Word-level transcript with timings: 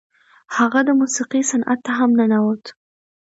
هغه 0.55 0.79
د 0.87 0.89
موسیقۍ 0.99 1.41
صنعت 1.51 1.79
ته 1.85 1.91
هم 1.99 2.09
ننوت. 2.19 2.63